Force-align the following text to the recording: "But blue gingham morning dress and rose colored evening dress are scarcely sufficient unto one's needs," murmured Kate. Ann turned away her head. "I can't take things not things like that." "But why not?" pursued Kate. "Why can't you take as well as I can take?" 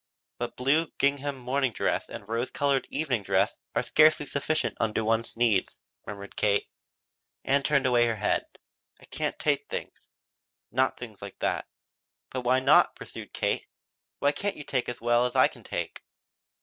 "But 0.39 0.57
blue 0.57 0.87
gingham 0.97 1.37
morning 1.37 1.73
dress 1.73 2.09
and 2.09 2.27
rose 2.27 2.49
colored 2.49 2.87
evening 2.89 3.21
dress 3.21 3.55
are 3.75 3.83
scarcely 3.83 4.25
sufficient 4.25 4.75
unto 4.79 5.05
one's 5.05 5.37
needs," 5.37 5.75
murmured 6.07 6.35
Kate. 6.35 6.69
Ann 7.45 7.61
turned 7.61 7.85
away 7.85 8.07
her 8.07 8.15
head. 8.15 8.47
"I 8.99 9.05
can't 9.05 9.37
take 9.37 9.67
things 9.69 10.01
not 10.71 10.97
things 10.97 11.21
like 11.21 11.37
that." 11.37 11.67
"But 12.31 12.41
why 12.41 12.59
not?" 12.59 12.95
pursued 12.95 13.31
Kate. 13.31 13.67
"Why 14.17 14.31
can't 14.31 14.55
you 14.57 14.63
take 14.63 14.89
as 14.89 15.01
well 15.01 15.27
as 15.27 15.35
I 15.35 15.47
can 15.47 15.61
take?" 15.63 16.01